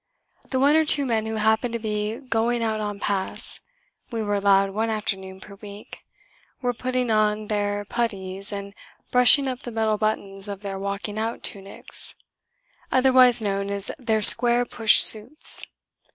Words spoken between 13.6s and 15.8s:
as their Square Push Suits).